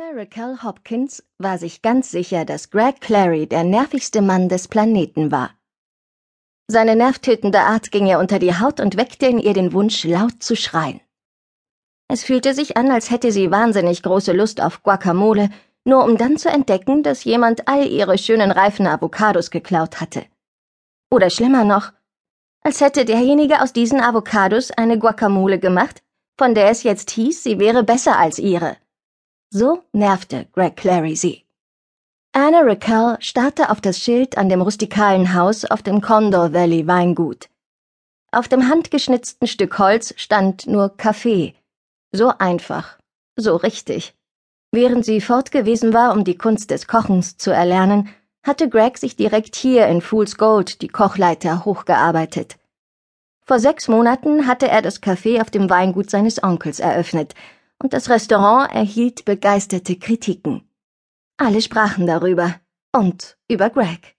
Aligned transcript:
Anna 0.00 0.18
Raquel 0.18 0.62
Hopkins 0.62 1.22
war 1.36 1.58
sich 1.58 1.82
ganz 1.82 2.10
sicher, 2.10 2.46
dass 2.46 2.70
Greg 2.70 3.02
Clary 3.02 3.46
der 3.46 3.64
nervigste 3.64 4.22
Mann 4.22 4.48
des 4.48 4.66
Planeten 4.66 5.30
war. 5.30 5.50
Seine 6.68 6.96
nervtötende 6.96 7.60
Art 7.60 7.90
ging 7.90 8.06
ihr 8.06 8.18
unter 8.18 8.38
die 8.38 8.54
Haut 8.54 8.80
und 8.80 8.96
weckte 8.96 9.26
in 9.26 9.38
ihr 9.38 9.52
den 9.52 9.74
Wunsch, 9.74 10.04
laut 10.04 10.42
zu 10.42 10.56
schreien. 10.56 11.00
Es 12.08 12.24
fühlte 12.24 12.54
sich 12.54 12.78
an, 12.78 12.90
als 12.90 13.10
hätte 13.10 13.30
sie 13.30 13.50
wahnsinnig 13.50 14.02
große 14.02 14.32
Lust 14.32 14.62
auf 14.62 14.82
Guacamole, 14.82 15.50
nur 15.84 16.02
um 16.04 16.16
dann 16.16 16.38
zu 16.38 16.48
entdecken, 16.48 17.02
dass 17.02 17.24
jemand 17.24 17.68
all 17.68 17.86
ihre 17.86 18.16
schönen 18.16 18.52
reifen 18.52 18.86
Avocados 18.86 19.50
geklaut 19.50 20.00
hatte. 20.00 20.24
Oder 21.10 21.28
schlimmer 21.28 21.64
noch, 21.64 21.92
als 22.62 22.80
hätte 22.80 23.04
derjenige 23.04 23.60
aus 23.60 23.74
diesen 23.74 24.00
Avocados 24.00 24.70
eine 24.70 24.98
Guacamole 24.98 25.58
gemacht, 25.58 26.02
von 26.38 26.54
der 26.54 26.70
es 26.70 26.84
jetzt 26.84 27.10
hieß, 27.10 27.42
sie 27.42 27.58
wäre 27.58 27.82
besser 27.82 28.18
als 28.18 28.38
ihre. 28.38 28.78
So 29.52 29.82
nervte 29.92 30.46
Greg 30.52 30.76
Clary 30.76 31.16
sie. 31.16 31.44
Anna 32.32 32.60
Raquel 32.60 33.16
starrte 33.18 33.70
auf 33.70 33.80
das 33.80 33.98
Schild 33.98 34.38
an 34.38 34.48
dem 34.48 34.62
rustikalen 34.62 35.34
Haus 35.34 35.64
auf 35.64 35.82
dem 35.82 36.00
Condor 36.00 36.52
Valley 36.52 36.86
Weingut. 36.86 37.48
Auf 38.30 38.46
dem 38.46 38.68
handgeschnitzten 38.68 39.48
Stück 39.48 39.76
Holz 39.80 40.14
stand 40.16 40.68
nur 40.68 40.96
Kaffee. 40.96 41.54
So 42.12 42.32
einfach, 42.38 42.98
so 43.34 43.56
richtig. 43.56 44.14
Während 44.70 45.04
sie 45.04 45.20
fortgewesen 45.20 45.92
war, 45.92 46.12
um 46.12 46.22
die 46.22 46.38
Kunst 46.38 46.70
des 46.70 46.86
Kochens 46.86 47.36
zu 47.36 47.50
erlernen, 47.50 48.08
hatte 48.46 48.68
Greg 48.68 48.98
sich 48.98 49.16
direkt 49.16 49.56
hier 49.56 49.88
in 49.88 50.00
Fool's 50.00 50.36
Gold 50.36 50.80
die 50.80 50.88
Kochleiter 50.88 51.64
hochgearbeitet. 51.64 52.56
Vor 53.44 53.58
sechs 53.58 53.88
Monaten 53.88 54.46
hatte 54.46 54.68
er 54.68 54.80
das 54.80 55.02
Café 55.02 55.40
auf 55.40 55.50
dem 55.50 55.68
Weingut 55.68 56.08
seines 56.08 56.40
Onkels 56.40 56.78
eröffnet, 56.78 57.34
und 57.82 57.92
das 57.92 58.10
Restaurant 58.10 58.72
erhielt 58.72 59.24
begeisterte 59.24 59.96
Kritiken. 59.96 60.68
Alle 61.38 61.60
sprachen 61.62 62.06
darüber 62.06 62.56
und 62.94 63.38
über 63.48 63.70
Greg. 63.70 64.16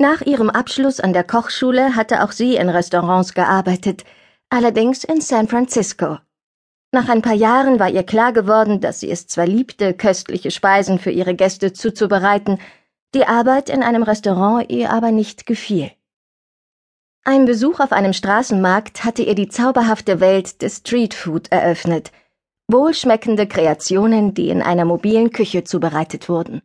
Nach 0.00 0.22
ihrem 0.22 0.48
Abschluss 0.48 1.00
an 1.00 1.12
der 1.12 1.24
Kochschule 1.24 1.96
hatte 1.96 2.22
auch 2.22 2.32
sie 2.32 2.56
in 2.56 2.68
Restaurants 2.68 3.34
gearbeitet, 3.34 4.04
allerdings 4.48 5.04
in 5.04 5.20
San 5.20 5.48
Francisco. 5.48 6.18
Nach 6.92 7.08
ein 7.08 7.20
paar 7.20 7.34
Jahren 7.34 7.78
war 7.78 7.90
ihr 7.90 8.04
klar 8.04 8.32
geworden, 8.32 8.80
dass 8.80 9.00
sie 9.00 9.10
es 9.10 9.26
zwar 9.26 9.46
liebte, 9.46 9.92
köstliche 9.92 10.50
Speisen 10.50 10.98
für 10.98 11.10
ihre 11.10 11.34
Gäste 11.34 11.72
zuzubereiten, 11.74 12.58
die 13.14 13.26
Arbeit 13.26 13.68
in 13.68 13.82
einem 13.82 14.02
Restaurant 14.02 14.70
ihr 14.70 14.90
aber 14.90 15.10
nicht 15.10 15.44
gefiel. 15.44 15.90
Ein 17.24 17.44
Besuch 17.44 17.80
auf 17.80 17.92
einem 17.92 18.14
Straßenmarkt 18.14 19.04
hatte 19.04 19.22
ihr 19.22 19.34
die 19.34 19.48
zauberhafte 19.48 20.20
Welt 20.20 20.62
des 20.62 20.78
Streetfood 20.78 21.52
eröffnet, 21.52 22.10
wohlschmeckende 22.68 23.46
Kreationen, 23.46 24.34
die 24.34 24.50
in 24.50 24.62
einer 24.62 24.84
mobilen 24.84 25.30
Küche 25.30 25.64
zubereitet 25.64 26.28
wurden. 26.28 26.62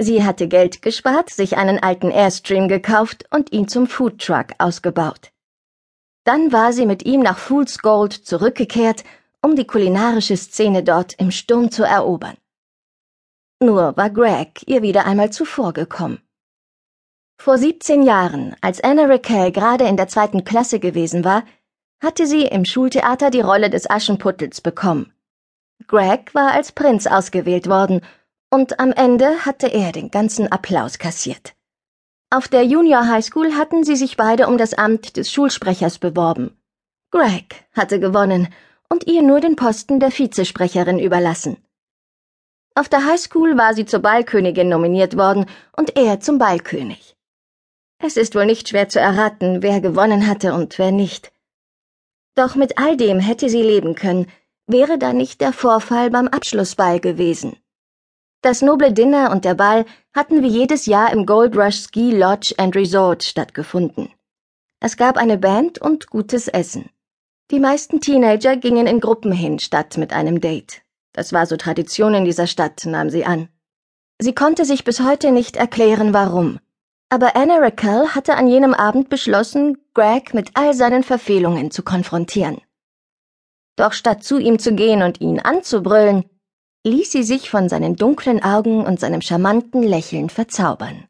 Sie 0.00 0.22
hatte 0.22 0.46
Geld 0.46 0.82
gespart, 0.82 1.30
sich 1.30 1.56
einen 1.56 1.78
alten 1.80 2.10
Airstream 2.10 2.68
gekauft 2.68 3.24
und 3.34 3.52
ihn 3.52 3.66
zum 3.66 3.86
Foodtruck 3.86 4.48
ausgebaut. 4.58 5.32
Dann 6.24 6.52
war 6.52 6.72
sie 6.72 6.86
mit 6.86 7.04
ihm 7.04 7.20
nach 7.20 7.38
Fool's 7.38 7.78
Gold 7.78 8.12
zurückgekehrt, 8.12 9.02
um 9.42 9.56
die 9.56 9.66
kulinarische 9.66 10.36
Szene 10.36 10.84
dort 10.84 11.14
im 11.14 11.30
Sturm 11.30 11.70
zu 11.70 11.84
erobern. 11.84 12.36
Nur 13.60 13.96
war 13.96 14.10
Greg 14.10 14.62
ihr 14.66 14.82
wieder 14.82 15.06
einmal 15.06 15.30
zuvorgekommen. 15.30 16.20
Vor 17.40 17.56
17 17.56 18.02
Jahren, 18.02 18.56
als 18.60 18.82
Anna 18.82 19.06
Raquel 19.06 19.52
gerade 19.52 19.84
in 19.84 19.96
der 19.96 20.08
zweiten 20.08 20.44
Klasse 20.44 20.80
gewesen 20.80 21.24
war, 21.24 21.44
hatte 22.00 22.26
sie 22.26 22.44
im 22.44 22.64
Schultheater 22.64 23.30
die 23.30 23.40
Rolle 23.40 23.70
des 23.70 23.88
Aschenputtels 23.88 24.60
bekommen. 24.60 25.12
Greg 25.86 26.34
war 26.34 26.52
als 26.52 26.72
Prinz 26.72 27.06
ausgewählt 27.06 27.68
worden, 27.68 28.02
und 28.50 28.80
am 28.80 28.92
Ende 28.92 29.44
hatte 29.44 29.66
er 29.66 29.92
den 29.92 30.10
ganzen 30.10 30.50
Applaus 30.50 30.98
kassiert. 30.98 31.54
Auf 32.30 32.48
der 32.48 32.62
Junior 32.64 33.08
High 33.08 33.24
School 33.24 33.54
hatten 33.54 33.84
sie 33.84 33.96
sich 33.96 34.16
beide 34.16 34.48
um 34.48 34.58
das 34.58 34.74
Amt 34.74 35.16
des 35.16 35.32
Schulsprechers 35.32 35.98
beworben. 35.98 36.58
Greg 37.10 37.64
hatte 37.72 38.00
gewonnen 38.00 38.48
und 38.90 39.06
ihr 39.06 39.22
nur 39.22 39.40
den 39.40 39.56
Posten 39.56 39.98
der 39.98 40.10
Vizesprecherin 40.10 40.98
überlassen. 40.98 41.56
Auf 42.74 42.88
der 42.88 43.04
High 43.06 43.20
School 43.20 43.56
war 43.56 43.74
sie 43.74 43.86
zur 43.86 44.00
Ballkönigin 44.00 44.68
nominiert 44.68 45.16
worden 45.16 45.46
und 45.76 45.96
er 45.96 46.20
zum 46.20 46.38
Ballkönig. 46.38 47.16
Es 47.98 48.16
ist 48.16 48.34
wohl 48.34 48.46
nicht 48.46 48.68
schwer 48.68 48.88
zu 48.88 49.00
erraten, 49.00 49.62
wer 49.62 49.80
gewonnen 49.80 50.26
hatte 50.26 50.54
und 50.54 50.78
wer 50.78 50.92
nicht. 50.92 51.32
Doch 52.38 52.54
mit 52.54 52.78
all 52.78 52.96
dem 52.96 53.18
hätte 53.18 53.48
sie 53.48 53.62
leben 53.62 53.96
können, 53.96 54.30
wäre 54.68 54.96
da 54.96 55.12
nicht 55.12 55.40
der 55.40 55.52
Vorfall 55.52 56.08
beim 56.08 56.28
Abschlussball 56.28 57.00
gewesen. 57.00 57.56
Das 58.42 58.62
noble 58.62 58.92
Dinner 58.92 59.32
und 59.32 59.44
der 59.44 59.56
Ball 59.56 59.84
hatten 60.14 60.44
wie 60.44 60.46
jedes 60.60 60.86
Jahr 60.86 61.12
im 61.12 61.26
Gold 61.26 61.56
Rush 61.56 61.80
Ski 61.82 62.12
Lodge 62.12 62.54
and 62.56 62.76
Resort 62.76 63.24
stattgefunden. 63.24 64.12
Es 64.78 64.96
gab 64.96 65.16
eine 65.16 65.36
Band 65.36 65.80
und 65.80 66.10
gutes 66.10 66.46
Essen. 66.46 66.90
Die 67.50 67.58
meisten 67.58 68.00
Teenager 68.00 68.56
gingen 68.56 68.86
in 68.86 69.00
Gruppen 69.00 69.32
hin, 69.32 69.58
statt 69.58 69.96
mit 69.96 70.12
einem 70.12 70.40
Date. 70.40 70.82
Das 71.12 71.32
war 71.32 71.44
so 71.44 71.56
Tradition 71.56 72.14
in 72.14 72.24
dieser 72.24 72.46
Stadt, 72.46 72.86
nahm 72.86 73.10
sie 73.10 73.24
an. 73.24 73.48
Sie 74.20 74.32
konnte 74.32 74.64
sich 74.64 74.84
bis 74.84 75.00
heute 75.00 75.32
nicht 75.32 75.56
erklären, 75.56 76.14
warum. 76.14 76.60
Aber 77.10 77.36
Anna 77.36 77.56
Raquel 77.56 78.14
hatte 78.14 78.34
an 78.34 78.48
jenem 78.48 78.74
Abend 78.74 79.08
beschlossen, 79.08 79.78
Greg 79.94 80.34
mit 80.34 80.50
all 80.54 80.74
seinen 80.74 81.02
Verfehlungen 81.02 81.70
zu 81.70 81.82
konfrontieren. 81.82 82.60
Doch 83.76 83.92
statt 83.92 84.24
zu 84.24 84.38
ihm 84.38 84.58
zu 84.58 84.74
gehen 84.74 85.02
und 85.02 85.20
ihn 85.20 85.40
anzubrüllen, 85.40 86.28
ließ 86.84 87.10
sie 87.10 87.22
sich 87.22 87.48
von 87.48 87.68
seinen 87.68 87.96
dunklen 87.96 88.42
Augen 88.42 88.84
und 88.84 89.00
seinem 89.00 89.22
charmanten 89.22 89.82
Lächeln 89.82 90.28
verzaubern. 90.28 91.08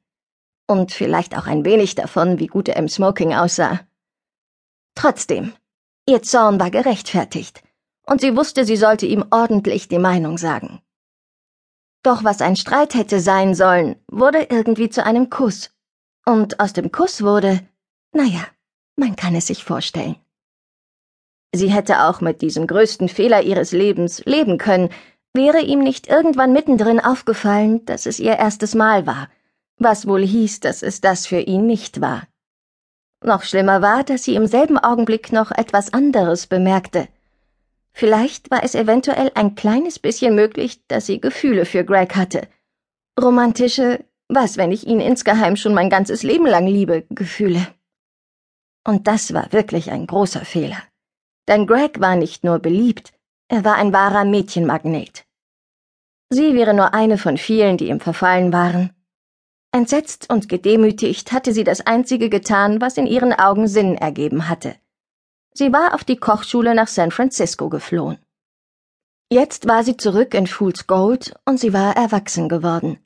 Und 0.68 0.92
vielleicht 0.92 1.36
auch 1.36 1.46
ein 1.46 1.64
wenig 1.64 1.94
davon, 1.94 2.38
wie 2.38 2.46
gut 2.46 2.68
er 2.68 2.76
im 2.76 2.88
Smoking 2.88 3.34
aussah. 3.34 3.80
Trotzdem, 4.94 5.52
ihr 6.06 6.22
Zorn 6.22 6.60
war 6.60 6.70
gerechtfertigt, 6.70 7.62
und 8.06 8.20
sie 8.20 8.36
wusste, 8.36 8.64
sie 8.64 8.76
sollte 8.76 9.06
ihm 9.06 9.24
ordentlich 9.30 9.88
die 9.88 9.98
Meinung 9.98 10.38
sagen. 10.38 10.80
Doch 12.02 12.22
was 12.22 12.40
ein 12.40 12.56
Streit 12.56 12.94
hätte 12.94 13.20
sein 13.20 13.54
sollen, 13.54 13.96
wurde 14.10 14.46
irgendwie 14.50 14.90
zu 14.90 15.04
einem 15.04 15.30
Kuss, 15.30 15.70
und 16.28 16.60
aus 16.60 16.74
dem 16.74 16.92
Kuss 16.92 17.22
wurde, 17.22 17.60
naja, 18.12 18.46
man 18.96 19.16
kann 19.16 19.34
es 19.34 19.46
sich 19.46 19.64
vorstellen. 19.64 20.16
Sie 21.54 21.72
hätte 21.72 22.04
auch 22.04 22.20
mit 22.20 22.42
diesem 22.42 22.66
größten 22.66 23.08
Fehler 23.08 23.40
ihres 23.42 23.72
Lebens 23.72 24.22
leben 24.26 24.58
können, 24.58 24.90
wäre 25.32 25.62
ihm 25.62 25.78
nicht 25.78 26.06
irgendwann 26.06 26.52
mittendrin 26.52 27.00
aufgefallen, 27.00 27.86
dass 27.86 28.04
es 28.04 28.20
ihr 28.20 28.36
erstes 28.36 28.74
Mal 28.74 29.06
war, 29.06 29.30
was 29.78 30.06
wohl 30.06 30.22
hieß, 30.22 30.60
dass 30.60 30.82
es 30.82 31.00
das 31.00 31.26
für 31.26 31.40
ihn 31.40 31.66
nicht 31.66 32.02
war. 32.02 32.28
Noch 33.24 33.42
schlimmer 33.42 33.80
war, 33.80 34.04
dass 34.04 34.24
sie 34.24 34.34
im 34.34 34.46
selben 34.46 34.76
Augenblick 34.76 35.32
noch 35.32 35.50
etwas 35.50 35.94
anderes 35.94 36.46
bemerkte. 36.46 37.08
Vielleicht 37.92 38.50
war 38.50 38.62
es 38.62 38.74
eventuell 38.74 39.32
ein 39.34 39.54
kleines 39.54 39.98
bisschen 39.98 40.34
möglich, 40.34 40.86
dass 40.88 41.06
sie 41.06 41.22
Gefühle 41.22 41.64
für 41.64 41.84
Greg 41.84 42.16
hatte. 42.16 42.48
Romantische, 43.18 44.04
was, 44.28 44.56
wenn 44.56 44.72
ich 44.72 44.86
ihn 44.86 45.00
insgeheim 45.00 45.56
schon 45.56 45.74
mein 45.74 45.90
ganzes 45.90 46.22
Leben 46.22 46.46
lang 46.46 46.66
liebe, 46.66 47.04
Gefühle? 47.10 47.66
Und 48.86 49.06
das 49.06 49.32
war 49.34 49.52
wirklich 49.52 49.90
ein 49.90 50.06
großer 50.06 50.44
Fehler. 50.44 50.82
Denn 51.48 51.66
Greg 51.66 52.00
war 52.00 52.16
nicht 52.16 52.44
nur 52.44 52.58
beliebt, 52.58 53.12
er 53.48 53.64
war 53.64 53.76
ein 53.76 53.92
wahrer 53.92 54.24
Mädchenmagnet. 54.24 55.24
Sie 56.30 56.54
wäre 56.54 56.74
nur 56.74 56.92
eine 56.92 57.16
von 57.16 57.38
vielen, 57.38 57.78
die 57.78 57.88
ihm 57.88 58.00
verfallen 58.00 58.52
waren. 58.52 58.94
Entsetzt 59.72 60.30
und 60.30 60.48
gedemütigt 60.48 61.32
hatte 61.32 61.52
sie 61.52 61.64
das 61.64 61.86
Einzige 61.86 62.28
getan, 62.28 62.80
was 62.80 62.98
in 62.98 63.06
ihren 63.06 63.32
Augen 63.32 63.66
Sinn 63.66 63.96
ergeben 63.96 64.48
hatte. 64.48 64.76
Sie 65.54 65.72
war 65.72 65.94
auf 65.94 66.04
die 66.04 66.16
Kochschule 66.16 66.74
nach 66.74 66.88
San 66.88 67.10
Francisco 67.10 67.68
geflohen. 67.68 68.18
Jetzt 69.30 69.66
war 69.68 69.84
sie 69.84 69.96
zurück 69.96 70.34
in 70.34 70.46
Fool's 70.46 70.86
Gold 70.86 71.34
und 71.44 71.58
sie 71.58 71.72
war 71.72 71.96
erwachsen 71.96 72.48
geworden. 72.48 72.98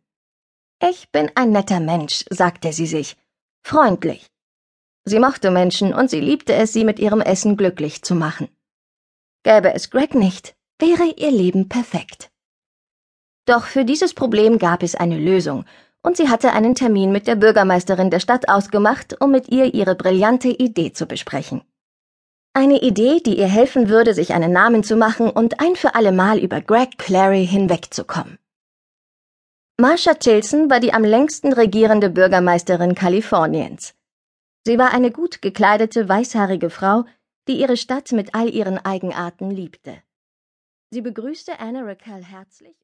Ich 0.84 1.12
bin 1.12 1.30
ein 1.36 1.52
netter 1.52 1.78
Mensch, 1.78 2.24
sagte 2.28 2.72
sie 2.72 2.88
sich. 2.88 3.16
Freundlich. 3.64 4.26
Sie 5.04 5.20
mochte 5.20 5.52
Menschen 5.52 5.94
und 5.94 6.10
sie 6.10 6.18
liebte 6.18 6.54
es, 6.54 6.72
sie 6.72 6.84
mit 6.84 6.98
ihrem 6.98 7.20
Essen 7.20 7.56
glücklich 7.56 8.02
zu 8.02 8.16
machen. 8.16 8.48
Gäbe 9.44 9.74
es 9.74 9.90
Greg 9.90 10.16
nicht, 10.16 10.56
wäre 10.80 11.04
ihr 11.16 11.30
Leben 11.30 11.68
perfekt. 11.68 12.30
Doch 13.46 13.66
für 13.66 13.84
dieses 13.84 14.12
Problem 14.12 14.58
gab 14.58 14.82
es 14.82 14.96
eine 14.96 15.18
Lösung, 15.18 15.66
und 16.02 16.16
sie 16.16 16.28
hatte 16.28 16.52
einen 16.52 16.74
Termin 16.74 17.12
mit 17.12 17.28
der 17.28 17.36
Bürgermeisterin 17.36 18.10
der 18.10 18.18
Stadt 18.18 18.48
ausgemacht, 18.48 19.20
um 19.20 19.30
mit 19.30 19.50
ihr 19.50 19.74
ihre 19.74 19.94
brillante 19.94 20.48
Idee 20.48 20.92
zu 20.92 21.06
besprechen. 21.06 21.62
Eine 22.54 22.82
Idee, 22.82 23.20
die 23.20 23.38
ihr 23.38 23.46
helfen 23.46 23.88
würde, 23.88 24.14
sich 24.14 24.34
einen 24.34 24.50
Namen 24.50 24.82
zu 24.82 24.96
machen 24.96 25.30
und 25.30 25.60
ein 25.60 25.76
für 25.76 25.94
alle 25.94 26.10
Mal 26.10 26.38
über 26.38 26.60
Greg 26.60 26.98
Clary 26.98 27.46
hinwegzukommen. 27.46 28.41
Marsha 29.82 30.14
Tilson 30.14 30.70
war 30.70 30.78
die 30.78 30.94
am 30.94 31.02
längsten 31.02 31.52
regierende 31.52 32.08
Bürgermeisterin 32.08 32.94
Kaliforniens. 32.94 33.96
Sie 34.64 34.78
war 34.78 34.94
eine 34.94 35.10
gut 35.10 35.42
gekleidete, 35.42 36.08
weißhaarige 36.08 36.70
Frau, 36.70 37.04
die 37.48 37.58
ihre 37.58 37.76
Stadt 37.76 38.12
mit 38.12 38.32
all 38.32 38.48
ihren 38.48 38.78
Eigenarten 38.78 39.50
liebte. 39.50 40.00
Sie 40.90 41.00
begrüßte 41.00 41.58
Anna 41.58 41.82
Raquel 41.82 42.22
herzlich 42.22 42.76